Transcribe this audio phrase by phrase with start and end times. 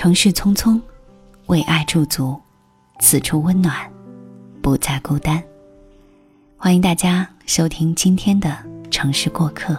[0.00, 0.80] 城市匆匆，
[1.48, 2.40] 为爱驻足，
[3.00, 3.76] 此处温暖，
[4.62, 5.44] 不再孤单。
[6.56, 8.48] 欢迎大家收听今天的
[8.90, 9.74] 《城市过客》。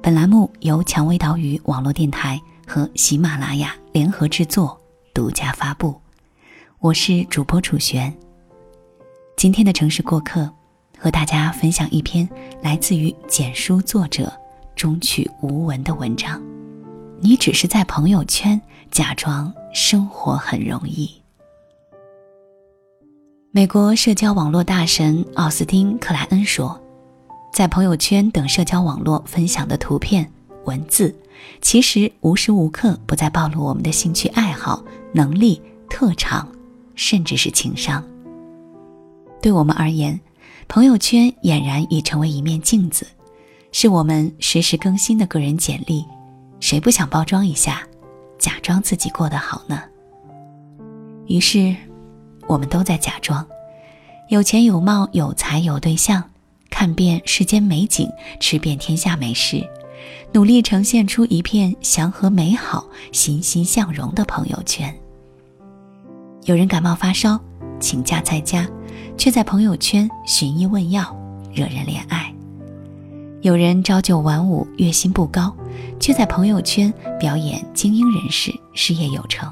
[0.00, 4.80] 本栏目由蔷薇岛屿网络电台和喜马拉雅联合制作，
[5.12, 5.94] 独家发布。
[6.78, 8.10] 我是主播楚璇。
[9.36, 10.50] 今天的城市过客，
[10.96, 12.26] 和大家分享一篇
[12.62, 14.32] 来自于简书作者
[14.74, 16.40] 中曲无闻的文章。
[17.20, 18.58] 你只是在朋友圈
[18.90, 21.10] 假装生活很容易。
[23.50, 26.78] 美国社交网络大神奥斯汀·克莱恩说
[27.52, 30.30] ：“在朋友圈等社交网络分享的图片、
[30.64, 31.14] 文字，
[31.60, 36.46] 其实无时无刻不在暴露我们的兴趣爱好、能力、特长，
[36.94, 38.04] 甚至是情商。
[39.40, 40.20] 对我们而言，
[40.68, 43.06] 朋友圈俨然已成为一面镜子，
[43.72, 46.04] 是我们实时更新的个人简历。”
[46.58, 47.86] 谁不想包装一下，
[48.38, 49.82] 假装自己过得好呢？
[51.26, 51.74] 于是，
[52.46, 53.44] 我们都在假装，
[54.28, 56.22] 有钱有貌有才有对象，
[56.70, 59.66] 看遍世间美景，吃遍天下美食，
[60.32, 64.94] 努力呈现出一片祥和美好、欣欣向荣的朋友圈。
[66.44, 67.40] 有人感冒发烧，
[67.80, 68.68] 请假在家，
[69.18, 71.02] 却在朋友圈寻医问药，
[71.52, 72.15] 惹人怜爱。
[73.46, 75.54] 有人朝九晚五，月薪不高，
[76.00, 79.48] 却在朋友圈表演精英人士，事业有成。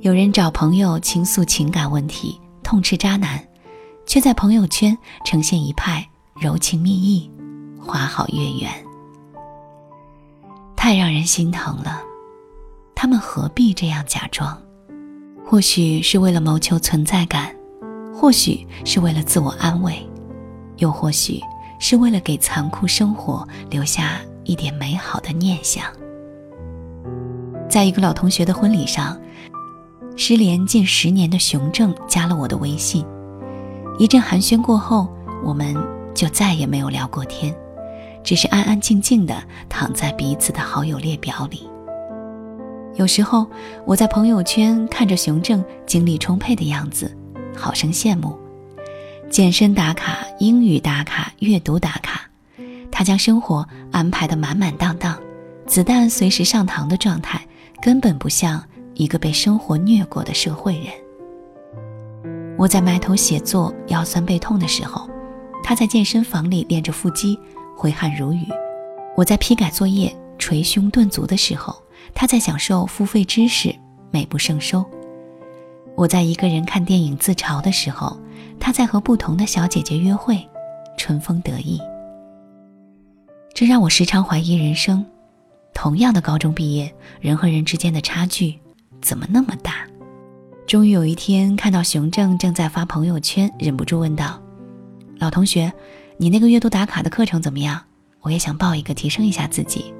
[0.00, 3.40] 有人找朋友倾诉情感问题，痛斥渣男，
[4.04, 6.04] 却在朋友圈呈现一派
[6.40, 7.30] 柔情蜜意，
[7.78, 8.68] 花好月圆。
[10.74, 12.02] 太让人心疼了，
[12.96, 14.60] 他们何必这样假装？
[15.46, 17.54] 或许是为了谋求存在感，
[18.12, 20.04] 或许是为了自我安慰，
[20.78, 21.40] 又或许……
[21.80, 25.84] 是为了给残酷生活留下一点美好的念想。
[27.68, 29.18] 在一个老同学的婚礼上，
[30.16, 33.04] 失联近十年的熊正加了我的微信。
[33.98, 35.08] 一阵寒暄过后，
[35.44, 35.74] 我们
[36.14, 37.54] 就再也没有聊过天，
[38.22, 41.68] 只是安安静静的躺在彼此的好友列表里。
[42.96, 43.46] 有时候
[43.86, 47.10] 我在朋友圈看着熊正精力充沛的样子，
[47.56, 48.36] 好生羡慕。
[49.30, 52.22] 健身打卡、英语打卡、阅读打卡，
[52.90, 55.16] 他将生活安排的满满当当，
[55.68, 57.40] 子弹随时上膛的状态，
[57.80, 58.60] 根本不像
[58.94, 60.86] 一个被生活虐过的社会人。
[62.58, 65.08] 我在埋头写作、腰酸背痛的时候，
[65.62, 67.38] 他在健身房里练着腹肌，
[67.76, 68.48] 挥汗如雨；
[69.16, 71.80] 我在批改作业、捶胸顿足的时候，
[72.12, 73.72] 他在享受付费知识，
[74.10, 74.84] 美不胜收；
[75.94, 78.18] 我在一个人看电影自嘲的时候。
[78.58, 80.40] 他在和不同的小姐姐约会，
[80.96, 81.80] 春风得意。
[83.54, 85.04] 这让我时常怀疑人生：
[85.74, 88.58] 同样的高中毕业，人和人之间的差距
[89.02, 89.86] 怎么那么大？
[90.66, 94.40] 终于有一天，看到熊正正在发朋友圈，忍不住问道
[95.18, 95.72] ：“老同学，
[96.16, 97.82] 你那个阅读打卡的课程怎么样？
[98.20, 99.92] 我也想报一个，提升一下自己。”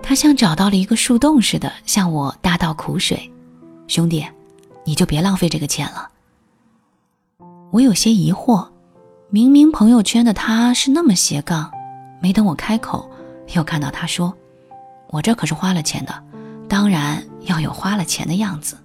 [0.00, 3.30] 他像找到了一个树洞似的，向我大倒苦水
[3.88, 4.24] ：“兄弟，
[4.84, 6.08] 你就别浪费这个钱了。”
[7.70, 8.66] 我有些疑惑，
[9.28, 11.70] 明明朋友圈的他是那么斜杠，
[12.18, 13.10] 没等我开口，
[13.54, 14.34] 又看到他说
[15.10, 16.24] ：“我这可是花了钱的，
[16.66, 18.78] 当然要有花了钱的样子。”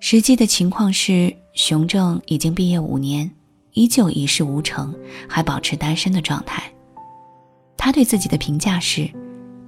[0.00, 3.30] 实际的情况是，熊正已经毕业五年，
[3.74, 4.92] 依旧一事无成，
[5.28, 6.72] 还保持单身的状态。
[7.76, 9.08] 他对自己的评价是：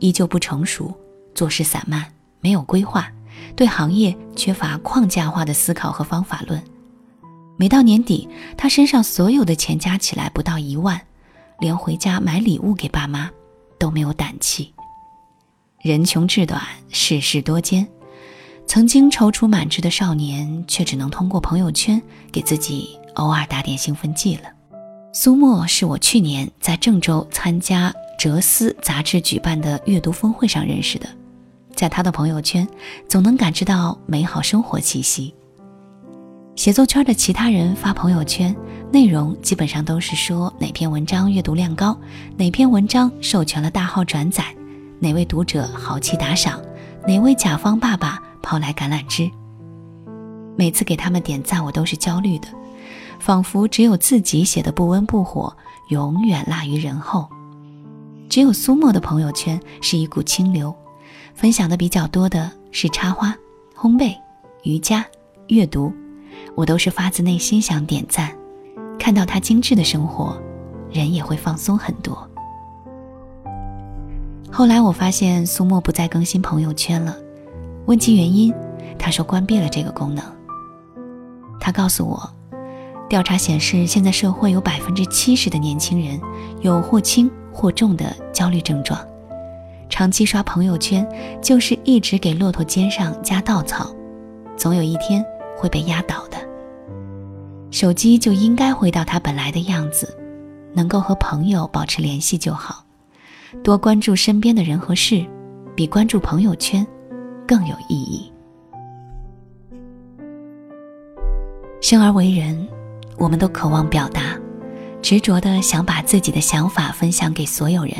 [0.00, 0.92] 依旧不成熟，
[1.36, 2.04] 做事散漫，
[2.40, 3.08] 没有规划，
[3.54, 6.60] 对行业缺乏框架化的思考和方法论。
[7.56, 11.00] 每到年底，他身上所有的钱加起来不到一万，
[11.60, 13.30] 连回家买礼物给爸妈
[13.78, 14.72] 都没有胆气。
[15.80, 17.86] 人穷志短，世事多艰，
[18.66, 22.00] 曾经踌躇满志的少年，却只能通过朋友圈
[22.32, 24.44] 给自己偶尔打点兴奋剂了。
[25.12, 31.06] 苏沫是我去年在郑州参加《哲思》杂志举办的阅读峰会上认识的，
[31.76, 32.66] 在他的朋友圈，
[33.08, 35.34] 总能感知到美好生活气息。
[36.54, 38.54] 写作圈的其他人发朋友圈，
[38.93, 41.99] 内容基本上都是说哪篇文章阅读量高，
[42.37, 44.44] 哪篇文章授权了大号转载，
[45.00, 46.60] 哪位读者豪气打赏，
[47.06, 49.31] 哪位甲方爸爸抛来橄榄枝。
[50.54, 52.49] 每次给他们点赞，我都是焦虑的，
[53.19, 55.56] 仿佛只有自己写的不温不火，
[55.88, 57.28] 永远落于人后。
[58.28, 60.72] 只有苏沫的朋友圈是一股清流，
[61.34, 63.34] 分享的比较多的是插花、
[63.75, 64.14] 烘焙、
[64.64, 65.04] 瑜伽、
[65.49, 65.90] 阅读。
[66.54, 68.30] 我都是发自内心想点赞，
[68.98, 70.36] 看到他精致的生活，
[70.90, 72.28] 人也会放松很多。
[74.50, 77.16] 后来我发现苏沫不再更新朋友圈了，
[77.86, 78.52] 问其原因，
[78.98, 80.22] 他说关闭了这个功能。
[81.58, 82.30] 他告诉我，
[83.08, 86.20] 调查显示，现在社会有百分之七十的年轻人
[86.60, 89.00] 有或轻或重的焦虑症状，
[89.88, 91.06] 长期刷朋友圈
[91.40, 93.90] 就是一直给骆驼肩上加稻草，
[94.56, 95.24] 总有一天
[95.62, 96.37] 会被压倒的。
[97.70, 100.19] 手机就应该回到它本来的样子，
[100.75, 102.85] 能够和朋友保持联系就好。
[103.62, 105.25] 多关注身边的人和事，
[105.76, 106.85] 比关注朋友圈
[107.47, 108.32] 更有意义。
[111.81, 112.67] 生而为人，
[113.17, 114.37] 我们都渴望表达，
[115.00, 117.94] 执着的想把自己的想法分享给所有人。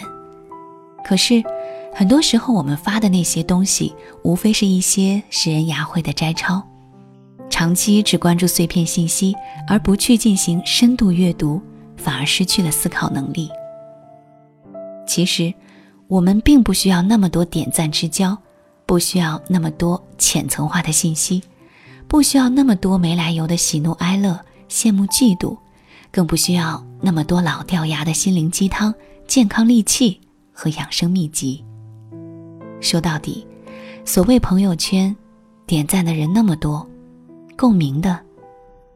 [1.05, 1.43] 可是，
[1.94, 3.94] 很多时候我们发的那些东西，
[4.25, 6.67] 无非是一些使人牙慧的摘抄。
[7.52, 9.37] 长期只关注碎片信息，
[9.69, 11.60] 而不去进行深度阅读，
[11.99, 13.50] 反而失去了思考能力。
[15.06, 15.52] 其实，
[16.08, 18.37] 我们并不需要那么多点赞之交，
[18.87, 21.43] 不需要那么多浅层化的信息，
[22.08, 24.40] 不需要那么多没来由的喜怒哀乐、
[24.70, 25.54] 羡慕嫉妒，
[26.10, 28.94] 更不需要那么多老掉牙的心灵鸡汤、
[29.26, 30.19] 健康利器
[30.54, 31.62] 和养生秘籍。
[32.81, 33.46] 说到底，
[34.06, 35.14] 所谓朋友圈，
[35.66, 36.88] 点赞的人那么多，
[37.56, 38.19] 共鸣的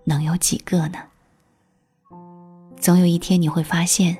[0.04, 0.98] 能有几个呢？
[2.80, 4.16] 总有一天你会发现，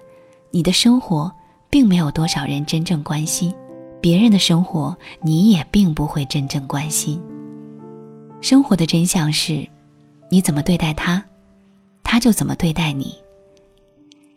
[0.51, 1.33] 你的生活。
[1.69, 3.55] 并没有多少人真正关心
[4.01, 7.21] 别人的生活，你也并不会真正关心。
[8.41, 9.69] 生活的真相是，
[10.31, 11.23] 你怎么对待他，
[12.03, 13.15] 他就怎么对待你。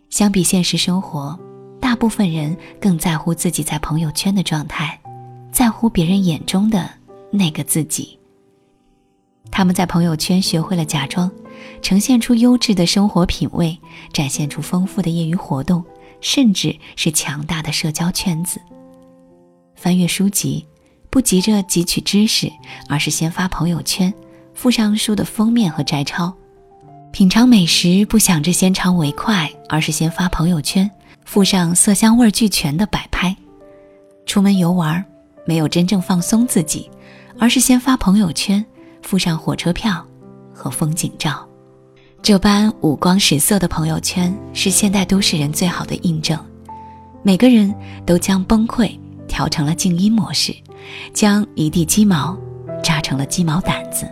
[0.10, 1.40] 相比现实生活，
[1.80, 5.00] 大部分人更在乎自己在朋友圈的状态，
[5.50, 6.90] 在乎别人眼中的
[7.32, 8.19] 那个自己。
[9.52, 11.30] 他们在朋友圈学会了假装，
[11.82, 13.78] 呈现出优质的生活品味，
[14.14, 15.84] 展现出丰富的业余活动。
[16.22, 18.60] 甚至是强大的社交圈子。
[19.74, 20.66] 翻阅书籍，
[21.10, 22.52] 不急着汲取知识，
[22.90, 24.14] 而是先发朋友圈，
[24.54, 26.34] 附上书的封面和摘抄；
[27.14, 30.92] 品尝美食，不想着先尝为快，而是先发朋友圈，
[31.24, 33.34] 附上色香味俱全的摆拍；
[34.26, 35.06] 出门游玩，
[35.46, 36.92] 没有真正放松自己，
[37.40, 38.66] 而是先发朋友圈，
[39.02, 40.06] 附上火车票
[40.54, 41.48] 和风景照。
[42.22, 46.38] 这般五光十色的朋友圈是现代都市人最好的印证。
[47.24, 47.74] 每个人
[48.06, 48.98] 都将崩溃
[49.28, 50.56] 调成了静音模式，
[51.14, 52.38] 将一地鸡毛
[52.84, 54.10] 扎成了鸡毛掸子。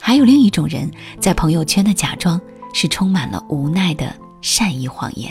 [0.00, 2.40] 还有另一种人在朋友圈的假装，
[2.72, 5.30] 是充满了无奈的善意谎言。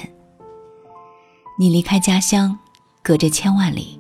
[1.58, 2.58] 你离开家乡，
[3.02, 4.00] 隔着千万里，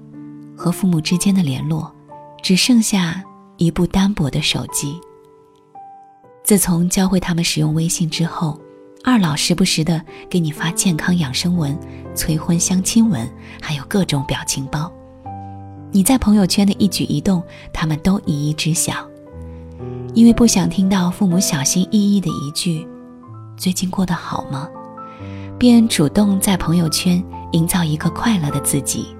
[0.55, 1.93] 和父母之间的联络，
[2.41, 3.23] 只剩下
[3.59, 4.99] 一部单薄的手机。
[6.43, 8.59] 自从教会他们使用微信之后，
[9.03, 11.77] 二老时不时的给你发健康养生文、
[12.15, 13.29] 催婚相亲文，
[13.61, 14.91] 还有各种表情包。
[15.91, 19.07] 你在朋友圈的一举一动，他们都一一知晓。
[20.15, 22.87] 因为不想听到父母小心翼翼的一句
[23.55, 24.67] “最近过得好吗”，
[25.59, 29.15] 便主动在朋友圈营造一个快乐的自己，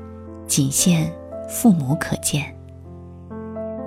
[0.48, 1.14] 仅限
[1.48, 2.59] 父母可见。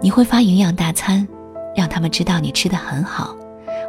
[0.03, 1.27] 你会发营养大餐。
[1.75, 3.35] 让他们知道你吃的很好，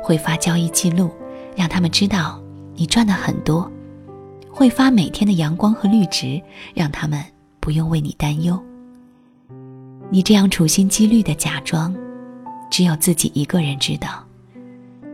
[0.01, 1.11] 会发交易记录，
[1.53, 2.41] 让他们知道
[2.75, 3.69] 你赚的很多，
[4.49, 6.41] 会发每天的阳光和绿植，
[6.73, 7.21] 让他们
[7.59, 8.57] 不用为你担忧。
[10.09, 11.93] 你这样处心积虑的假装，
[12.71, 14.23] 只有自己一个人知道。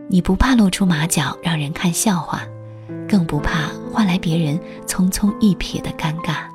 [0.07, 2.43] 你不怕露出马脚让人看笑话，
[3.07, 6.48] 更不怕换来别人匆匆一瞥的尴尬。